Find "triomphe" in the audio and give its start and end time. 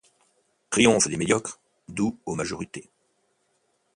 0.71-1.09